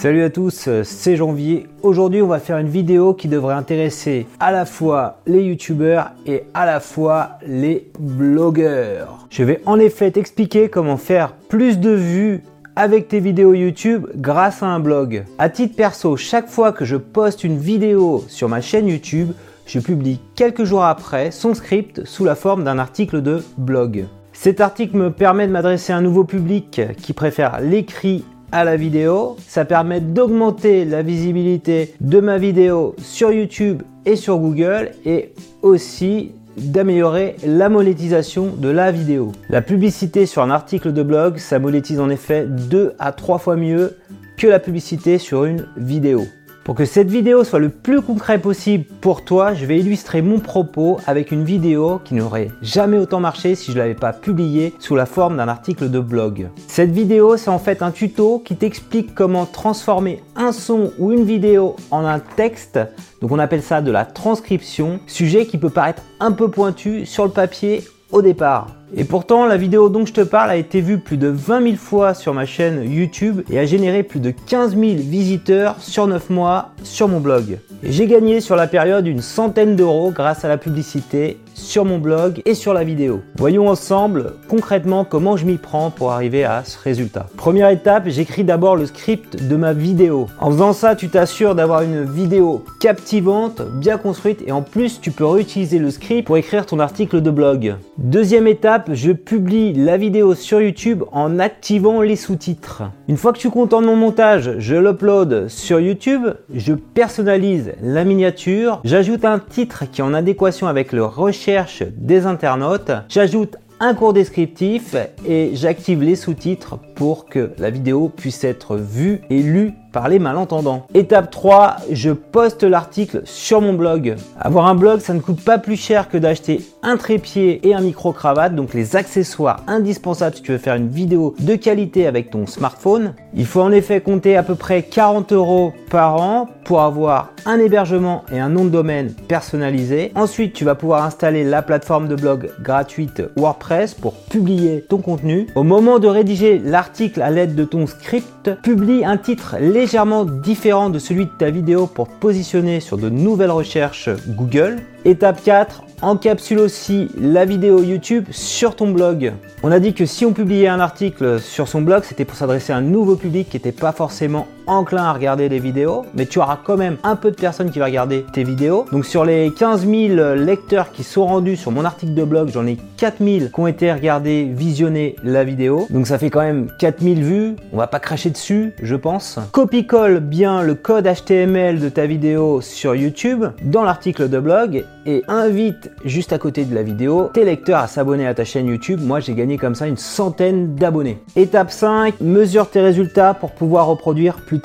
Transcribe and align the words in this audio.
Salut 0.00 0.22
à 0.22 0.30
tous, 0.30 0.70
c'est 0.82 1.16
Janvier. 1.16 1.66
Aujourd'hui, 1.82 2.22
on 2.22 2.26
va 2.26 2.38
faire 2.38 2.56
une 2.56 2.70
vidéo 2.70 3.12
qui 3.12 3.28
devrait 3.28 3.52
intéresser 3.52 4.26
à 4.40 4.50
la 4.50 4.64
fois 4.64 5.18
les 5.26 5.42
youtubeurs 5.42 6.12
et 6.24 6.44
à 6.54 6.64
la 6.64 6.80
fois 6.80 7.32
les 7.46 7.90
blogueurs. 7.98 9.26
Je 9.28 9.44
vais 9.44 9.60
en 9.66 9.78
effet 9.78 10.10
t'expliquer 10.10 10.70
comment 10.70 10.96
faire 10.96 11.34
plus 11.50 11.78
de 11.78 11.90
vues 11.90 12.42
avec 12.76 13.08
tes 13.08 13.20
vidéos 13.20 13.52
YouTube 13.52 14.06
grâce 14.16 14.62
à 14.62 14.68
un 14.68 14.80
blog. 14.80 15.24
À 15.38 15.50
titre 15.50 15.76
perso, 15.76 16.16
chaque 16.16 16.48
fois 16.48 16.72
que 16.72 16.86
je 16.86 16.96
poste 16.96 17.44
une 17.44 17.58
vidéo 17.58 18.24
sur 18.26 18.48
ma 18.48 18.62
chaîne 18.62 18.88
YouTube, 18.88 19.32
je 19.66 19.80
publie 19.80 20.18
quelques 20.34 20.64
jours 20.64 20.84
après 20.84 21.30
son 21.30 21.52
script 21.52 22.06
sous 22.06 22.24
la 22.24 22.36
forme 22.36 22.64
d'un 22.64 22.78
article 22.78 23.20
de 23.20 23.44
blog. 23.58 24.06
Cet 24.32 24.62
article 24.62 24.96
me 24.96 25.10
permet 25.10 25.46
de 25.46 25.52
m'adresser 25.52 25.92
à 25.92 25.98
un 25.98 26.00
nouveau 26.00 26.24
public 26.24 26.80
qui 27.02 27.12
préfère 27.12 27.60
l'écrit 27.60 28.24
à 28.52 28.64
la 28.64 28.76
vidéo. 28.76 29.36
Ça 29.46 29.64
permet 29.64 30.00
d'augmenter 30.00 30.84
la 30.84 31.02
visibilité 31.02 31.94
de 32.00 32.20
ma 32.20 32.38
vidéo 32.38 32.94
sur 32.98 33.32
YouTube 33.32 33.82
et 34.06 34.16
sur 34.16 34.38
Google 34.38 34.90
et 35.04 35.32
aussi 35.62 36.32
d'améliorer 36.56 37.36
la 37.44 37.68
monétisation 37.68 38.48
de 38.56 38.68
la 38.68 38.90
vidéo. 38.90 39.32
La 39.48 39.62
publicité 39.62 40.26
sur 40.26 40.42
un 40.42 40.50
article 40.50 40.92
de 40.92 41.02
blog, 41.02 41.38
ça 41.38 41.58
monétise 41.58 42.00
en 42.00 42.10
effet 42.10 42.46
2 42.46 42.94
à 42.98 43.12
3 43.12 43.38
fois 43.38 43.56
mieux 43.56 43.96
que 44.36 44.46
la 44.46 44.58
publicité 44.58 45.18
sur 45.18 45.44
une 45.44 45.66
vidéo. 45.76 46.24
Pour 46.70 46.76
que 46.76 46.84
cette 46.84 47.10
vidéo 47.10 47.42
soit 47.42 47.58
le 47.58 47.68
plus 47.68 48.00
concret 48.00 48.38
possible 48.38 48.84
pour 49.00 49.24
toi, 49.24 49.54
je 49.54 49.66
vais 49.66 49.80
illustrer 49.80 50.22
mon 50.22 50.38
propos 50.38 51.00
avec 51.04 51.32
une 51.32 51.42
vidéo 51.42 52.00
qui 52.04 52.14
n'aurait 52.14 52.52
jamais 52.62 52.96
autant 52.96 53.18
marché 53.18 53.56
si 53.56 53.72
je 53.72 53.76
ne 53.76 53.82
l'avais 53.82 53.96
pas 53.96 54.12
publiée 54.12 54.72
sous 54.78 54.94
la 54.94 55.04
forme 55.04 55.36
d'un 55.36 55.48
article 55.48 55.90
de 55.90 55.98
blog. 55.98 56.48
Cette 56.68 56.92
vidéo, 56.92 57.36
c'est 57.36 57.50
en 57.50 57.58
fait 57.58 57.82
un 57.82 57.90
tuto 57.90 58.38
qui 58.38 58.54
t'explique 58.54 59.16
comment 59.16 59.46
transformer 59.46 60.22
un 60.36 60.52
son 60.52 60.92
ou 61.00 61.10
une 61.10 61.24
vidéo 61.24 61.74
en 61.90 62.04
un 62.04 62.20
texte. 62.20 62.78
Donc 63.20 63.32
on 63.32 63.40
appelle 63.40 63.62
ça 63.62 63.80
de 63.82 63.90
la 63.90 64.04
transcription, 64.04 65.00
sujet 65.08 65.46
qui 65.46 65.58
peut 65.58 65.70
paraître 65.70 66.04
un 66.20 66.30
peu 66.30 66.52
pointu 66.52 67.04
sur 67.04 67.24
le 67.24 67.32
papier 67.32 67.82
au 68.12 68.22
départ. 68.22 68.68
Et 68.96 69.04
pourtant, 69.04 69.46
la 69.46 69.56
vidéo 69.56 69.88
dont 69.88 70.04
je 70.04 70.12
te 70.12 70.20
parle 70.20 70.50
a 70.50 70.56
été 70.56 70.80
vue 70.80 70.98
plus 70.98 71.16
de 71.16 71.28
20 71.28 71.62
000 71.62 71.76
fois 71.76 72.12
sur 72.12 72.34
ma 72.34 72.44
chaîne 72.44 72.90
YouTube 72.90 73.42
et 73.48 73.58
a 73.58 73.64
généré 73.64 74.02
plus 74.02 74.18
de 74.18 74.32
15 74.32 74.76
000 74.76 74.82
visiteurs 74.96 75.76
sur 75.78 76.08
9 76.08 76.30
mois 76.30 76.70
sur 76.82 77.06
mon 77.06 77.20
blog. 77.20 77.58
J'ai 77.84 78.06
gagné 78.08 78.40
sur 78.40 78.56
la 78.56 78.66
période 78.66 79.06
une 79.06 79.22
centaine 79.22 79.76
d'euros 79.76 80.10
grâce 80.10 80.44
à 80.44 80.48
la 80.48 80.58
publicité 80.58 81.38
sur 81.70 81.84
mon 81.84 81.98
blog 81.98 82.42
et 82.46 82.54
sur 82.54 82.74
la 82.74 82.82
vidéo. 82.82 83.20
Voyons 83.36 83.68
ensemble 83.68 84.32
concrètement 84.48 85.04
comment 85.04 85.36
je 85.36 85.46
m'y 85.46 85.56
prends 85.56 85.90
pour 85.90 86.10
arriver 86.10 86.42
à 86.42 86.64
ce 86.64 86.76
résultat. 86.76 87.28
Première 87.36 87.70
étape, 87.70 88.08
j'écris 88.08 88.42
d'abord 88.42 88.74
le 88.74 88.86
script 88.86 89.46
de 89.46 89.54
ma 89.54 89.72
vidéo. 89.72 90.26
En 90.40 90.50
faisant 90.50 90.72
ça, 90.72 90.96
tu 90.96 91.08
t'assures 91.08 91.54
d'avoir 91.54 91.82
une 91.82 92.02
vidéo 92.02 92.64
captivante, 92.80 93.62
bien 93.78 93.98
construite 93.98 94.42
et 94.44 94.50
en 94.50 94.62
plus 94.62 95.00
tu 95.00 95.12
peux 95.12 95.24
réutiliser 95.24 95.78
le 95.78 95.92
script 95.92 96.26
pour 96.26 96.36
écrire 96.36 96.66
ton 96.66 96.80
article 96.80 97.20
de 97.20 97.30
blog. 97.30 97.76
Deuxième 97.98 98.48
étape, 98.48 98.90
je 98.92 99.12
publie 99.12 99.72
la 99.72 99.96
vidéo 99.96 100.34
sur 100.34 100.60
YouTube 100.60 101.04
en 101.12 101.38
activant 101.38 102.02
les 102.02 102.16
sous-titres. 102.16 102.82
Une 103.06 103.16
fois 103.16 103.32
que 103.32 103.38
tu 103.38 103.48
comptes 103.48 103.74
en 103.74 103.82
mon 103.82 103.94
montage, 103.94 104.56
je 104.58 104.74
l'upload 104.74 105.46
sur 105.46 105.78
YouTube, 105.78 106.26
je 106.52 106.72
personnalise 106.72 107.74
la 107.80 108.02
miniature, 108.02 108.80
j'ajoute 108.82 109.24
un 109.24 109.38
titre 109.38 109.84
qui 109.88 110.00
est 110.00 110.04
en 110.04 110.14
adéquation 110.14 110.66
avec 110.66 110.90
le 110.90 111.04
recherche 111.04 111.59
des 111.96 112.26
internautes. 112.26 112.92
J'ajoute 113.08 113.56
un 113.82 113.94
cours 113.94 114.12
descriptif 114.12 114.94
et 115.26 115.52
j'active 115.54 116.02
les 116.02 116.14
sous-titres 116.14 116.78
pour 116.94 117.24
que 117.24 117.52
la 117.58 117.70
vidéo 117.70 118.10
puisse 118.14 118.44
être 118.44 118.76
vue 118.76 119.22
et 119.30 119.42
lue 119.42 119.72
par 119.90 120.08
les 120.08 120.18
malentendants. 120.18 120.86
Étape 120.94 121.30
3, 121.30 121.76
je 121.90 122.10
poste 122.10 122.62
l'article 122.62 123.22
sur 123.24 123.62
mon 123.62 123.72
blog. 123.72 124.16
Avoir 124.38 124.66
un 124.66 124.74
blog, 124.74 125.00
ça 125.00 125.14
ne 125.14 125.20
coûte 125.20 125.42
pas 125.42 125.58
plus 125.58 125.76
cher 125.76 126.10
que 126.10 126.18
d'acheter 126.18 126.60
un 126.82 126.98
trépied 126.98 127.66
et 127.66 127.74
un 127.74 127.80
micro-cravate, 127.80 128.54
donc 128.54 128.74
les 128.74 128.96
accessoires 128.96 129.62
indispensables 129.66 130.36
si 130.36 130.42
tu 130.42 130.52
veux 130.52 130.58
faire 130.58 130.76
une 130.76 130.88
vidéo 130.88 131.34
de 131.40 131.56
qualité 131.56 132.06
avec 132.06 132.30
ton 132.30 132.46
smartphone. 132.46 133.14
Il 133.34 133.46
faut 133.46 133.62
en 133.62 133.72
effet 133.72 134.02
compter 134.02 134.36
à 134.36 134.42
peu 134.42 134.56
près 134.56 134.82
40 134.82 135.32
euros 135.32 135.72
par 135.90 136.20
an 136.20 136.48
pour 136.64 136.80
avoir 136.82 137.32
un 137.46 137.58
hébergement 137.58 138.24
et 138.32 138.38
un 138.38 138.48
nom 138.48 138.64
de 138.64 138.70
domaine 138.70 139.12
personnalisé. 139.28 140.12
Ensuite, 140.14 140.52
tu 140.52 140.64
vas 140.64 140.74
pouvoir 140.74 141.04
installer 141.04 141.44
la 141.44 141.62
plateforme 141.62 142.08
de 142.08 142.14
blog 142.14 142.50
gratuite 142.62 143.22
WordPress 143.36 143.94
pour 143.94 144.14
publier 144.14 144.84
ton 144.88 144.98
contenu. 144.98 145.46
Au 145.54 145.62
moment 145.62 145.98
de 145.98 146.08
rédiger 146.08 146.58
l'article 146.58 147.22
à 147.22 147.30
l'aide 147.30 147.54
de 147.54 147.64
ton 147.64 147.86
script, 147.86 148.50
publie 148.62 149.04
un 149.04 149.16
titre 149.16 149.56
légèrement 149.60 150.24
différent 150.24 150.90
de 150.90 150.98
celui 150.98 151.26
de 151.26 151.30
ta 151.38 151.50
vidéo 151.50 151.86
pour 151.86 152.08
positionner 152.08 152.80
sur 152.80 152.98
de 152.98 153.08
nouvelles 153.08 153.50
recherches 153.50 154.10
Google. 154.28 154.78
Étape 155.04 155.42
4, 155.42 155.82
encapsule 156.02 156.58
aussi 156.58 157.08
la 157.18 157.44
vidéo 157.44 157.82
YouTube 157.82 158.26
sur 158.30 158.76
ton 158.76 158.90
blog. 158.90 159.32
On 159.62 159.72
a 159.72 159.80
dit 159.80 159.94
que 159.94 160.06
si 160.06 160.24
on 160.24 160.32
publiait 160.32 160.68
un 160.68 160.80
article 160.80 161.40
sur 161.40 161.68
son 161.68 161.82
blog, 161.82 162.04
c'était 162.04 162.24
pour 162.24 162.36
s'adresser 162.36 162.72
à 162.72 162.76
un 162.76 162.82
nouveau 162.82 163.16
public 163.16 163.48
qui 163.48 163.56
n'était 163.56 163.72
pas 163.72 163.92
forcément 163.92 164.46
enclin 164.70 165.04
à 165.04 165.12
regarder 165.12 165.48
des 165.48 165.58
vidéos, 165.58 166.06
mais 166.14 166.26
tu 166.26 166.38
auras 166.38 166.58
quand 166.62 166.76
même 166.76 166.96
un 167.02 167.16
peu 167.16 167.30
de 167.30 167.36
personnes 167.36 167.70
qui 167.70 167.78
vont 167.80 167.84
regarder 167.84 168.24
tes 168.32 168.44
vidéos. 168.44 168.86
Donc 168.92 169.04
sur 169.04 169.24
les 169.24 169.50
15 169.50 169.86
000 169.86 170.34
lecteurs 170.36 170.92
qui 170.92 171.02
sont 171.02 171.26
rendus 171.26 171.56
sur 171.56 171.72
mon 171.72 171.84
article 171.84 172.14
de 172.14 172.24
blog, 172.24 172.50
j'en 172.52 172.66
ai 172.66 172.78
4 172.96 173.16
000 173.22 173.38
qui 173.52 173.60
ont 173.60 173.66
été 173.66 173.92
regardés, 173.92 174.44
visionner 174.44 175.16
la 175.24 175.44
vidéo. 175.44 175.86
Donc 175.90 176.06
ça 176.06 176.18
fait 176.18 176.30
quand 176.30 176.40
même 176.40 176.68
4 176.78 177.02
000 177.02 177.14
vues. 177.16 177.56
On 177.72 177.76
va 177.76 177.88
pas 177.88 177.98
cracher 177.98 178.30
dessus, 178.30 178.72
je 178.80 178.94
pense. 178.94 179.38
Copie-colle 179.52 180.20
bien 180.20 180.62
le 180.62 180.74
code 180.74 181.08
HTML 181.08 181.80
de 181.80 181.88
ta 181.88 182.06
vidéo 182.06 182.60
sur 182.60 182.94
YouTube 182.94 183.46
dans 183.64 183.82
l'article 183.82 184.28
de 184.28 184.38
blog 184.38 184.84
et 185.06 185.24
invite 185.26 185.90
juste 186.04 186.32
à 186.32 186.38
côté 186.38 186.64
de 186.64 186.74
la 186.74 186.82
vidéo 186.82 187.30
tes 187.34 187.44
lecteurs 187.44 187.80
à 187.80 187.86
s'abonner 187.88 188.26
à 188.26 188.34
ta 188.34 188.44
chaîne 188.44 188.66
YouTube. 188.66 189.00
Moi, 189.02 189.20
j'ai 189.20 189.34
gagné 189.34 189.58
comme 189.58 189.74
ça 189.74 189.88
une 189.88 189.96
centaine 189.96 190.74
d'abonnés. 190.74 191.18
Étape 191.34 191.70
5, 191.70 192.20
mesure 192.20 192.70
tes 192.70 192.80
résultats 192.80 193.34
pour 193.34 193.52
pouvoir 193.52 193.86
reproduire 193.86 194.36
plus 194.36 194.59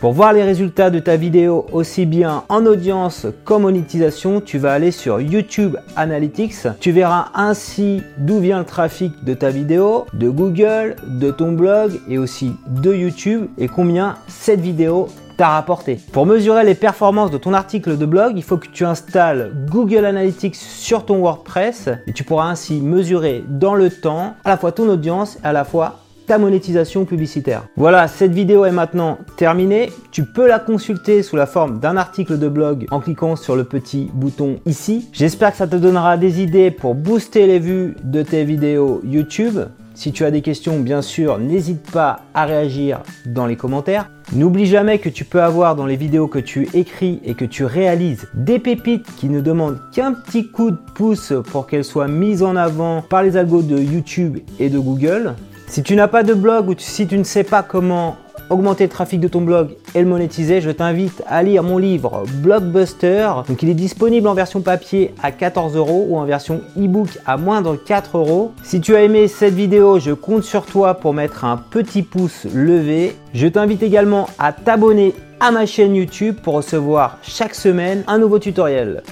Pour 0.00 0.12
voir 0.12 0.32
les 0.32 0.42
résultats 0.42 0.90
de 0.90 0.98
ta 0.98 1.16
vidéo 1.16 1.66
aussi 1.72 2.06
bien 2.06 2.44
en 2.48 2.66
audience 2.66 3.26
qu'en 3.44 3.60
monétisation, 3.60 4.40
tu 4.40 4.58
vas 4.58 4.72
aller 4.72 4.90
sur 4.90 5.20
YouTube 5.20 5.76
Analytics. 5.96 6.68
Tu 6.80 6.92
verras 6.92 7.28
ainsi 7.34 8.02
d'où 8.18 8.38
vient 8.38 8.58
le 8.58 8.64
trafic 8.64 9.24
de 9.24 9.34
ta 9.34 9.50
vidéo, 9.50 10.06
de 10.14 10.28
Google, 10.28 10.96
de 11.06 11.30
ton 11.30 11.52
blog 11.52 12.00
et 12.08 12.18
aussi 12.18 12.52
de 12.68 12.94
YouTube 12.94 13.46
et 13.58 13.68
combien 13.68 14.16
cette 14.28 14.60
vidéo 14.60 15.08
rapporté. 15.48 15.98
Pour 16.12 16.26
mesurer 16.26 16.64
les 16.64 16.74
performances 16.74 17.30
de 17.30 17.38
ton 17.38 17.54
article 17.54 17.96
de 17.96 18.06
blog, 18.06 18.32
il 18.36 18.42
faut 18.42 18.56
que 18.56 18.68
tu 18.68 18.84
installes 18.84 19.52
Google 19.68 20.04
Analytics 20.04 20.56
sur 20.56 21.04
ton 21.06 21.18
WordPress 21.20 21.88
et 22.06 22.12
tu 22.12 22.24
pourras 22.24 22.46
ainsi 22.46 22.80
mesurer 22.80 23.44
dans 23.48 23.74
le 23.74 23.90
temps 23.90 24.34
à 24.44 24.50
la 24.50 24.56
fois 24.56 24.72
ton 24.72 24.88
audience 24.88 25.38
et 25.42 25.46
à 25.46 25.52
la 25.52 25.64
fois 25.64 26.00
monétisation 26.38 27.04
publicitaire. 27.04 27.64
Voilà, 27.76 28.08
cette 28.08 28.32
vidéo 28.32 28.64
est 28.64 28.72
maintenant 28.72 29.18
terminée. 29.36 29.90
Tu 30.10 30.24
peux 30.24 30.46
la 30.46 30.58
consulter 30.58 31.22
sous 31.22 31.36
la 31.36 31.46
forme 31.46 31.80
d'un 31.80 31.96
article 31.96 32.38
de 32.38 32.48
blog 32.48 32.86
en 32.90 33.00
cliquant 33.00 33.36
sur 33.36 33.56
le 33.56 33.64
petit 33.64 34.10
bouton 34.14 34.60
ici. 34.66 35.08
J'espère 35.12 35.52
que 35.52 35.58
ça 35.58 35.66
te 35.66 35.76
donnera 35.76 36.16
des 36.16 36.40
idées 36.40 36.70
pour 36.70 36.94
booster 36.94 37.46
les 37.46 37.58
vues 37.58 37.96
de 38.04 38.22
tes 38.22 38.44
vidéos 38.44 39.00
YouTube. 39.04 39.58
Si 39.94 40.12
tu 40.12 40.24
as 40.24 40.30
des 40.30 40.40
questions, 40.40 40.80
bien 40.80 41.02
sûr, 41.02 41.38
n'hésite 41.38 41.90
pas 41.90 42.20
à 42.32 42.46
réagir 42.46 43.02
dans 43.26 43.44
les 43.44 43.56
commentaires. 43.56 44.08
N'oublie 44.32 44.64
jamais 44.64 44.98
que 44.98 45.10
tu 45.10 45.26
peux 45.26 45.42
avoir 45.42 45.76
dans 45.76 45.84
les 45.84 45.96
vidéos 45.96 46.26
que 46.26 46.38
tu 46.38 46.68
écris 46.72 47.20
et 47.24 47.34
que 47.34 47.44
tu 47.44 47.64
réalises 47.64 48.26
des 48.32 48.58
pépites 48.58 49.14
qui 49.16 49.28
ne 49.28 49.42
demandent 49.42 49.78
qu'un 49.92 50.14
petit 50.14 50.46
coup 50.46 50.70
de 50.70 50.78
pouce 50.94 51.34
pour 51.50 51.66
qu'elles 51.66 51.84
soient 51.84 52.08
mises 52.08 52.42
en 52.42 52.56
avant 52.56 53.02
par 53.02 53.22
les 53.22 53.36
algos 53.36 53.60
de 53.60 53.76
YouTube 53.76 54.38
et 54.58 54.70
de 54.70 54.78
Google. 54.78 55.34
Si 55.70 55.84
tu 55.84 55.94
n'as 55.94 56.08
pas 56.08 56.24
de 56.24 56.34
blog 56.34 56.68
ou 56.68 56.74
si 56.76 57.06
tu 57.06 57.16
ne 57.16 57.22
sais 57.22 57.44
pas 57.44 57.62
comment 57.62 58.16
augmenter 58.50 58.82
le 58.82 58.90
trafic 58.90 59.20
de 59.20 59.28
ton 59.28 59.40
blog 59.40 59.76
et 59.94 60.00
le 60.00 60.08
monétiser, 60.08 60.60
je 60.60 60.72
t'invite 60.72 61.22
à 61.28 61.44
lire 61.44 61.62
mon 61.62 61.78
livre 61.78 62.24
Blockbuster. 62.42 63.30
Donc 63.46 63.62
il 63.62 63.68
est 63.68 63.74
disponible 63.74 64.26
en 64.26 64.34
version 64.34 64.62
papier 64.62 65.14
à 65.22 65.30
14 65.30 65.76
euros 65.76 66.06
ou 66.08 66.18
en 66.18 66.24
version 66.24 66.60
e-book 66.76 67.20
à 67.24 67.36
moins 67.36 67.62
de 67.62 67.76
4 67.76 68.18
euros. 68.18 68.50
Si 68.64 68.80
tu 68.80 68.96
as 68.96 69.02
aimé 69.02 69.28
cette 69.28 69.54
vidéo, 69.54 70.00
je 70.00 70.10
compte 70.10 70.42
sur 70.42 70.66
toi 70.66 70.94
pour 70.94 71.14
mettre 71.14 71.44
un 71.44 71.56
petit 71.56 72.02
pouce 72.02 72.48
levé. 72.52 73.14
Je 73.32 73.46
t'invite 73.46 73.84
également 73.84 74.28
à 74.40 74.52
t'abonner 74.52 75.14
à 75.38 75.52
ma 75.52 75.66
chaîne 75.66 75.94
YouTube 75.94 76.38
pour 76.42 76.54
recevoir 76.54 77.18
chaque 77.22 77.54
semaine 77.54 78.02
un 78.08 78.18
nouveau 78.18 78.40
tutoriel. 78.40 79.04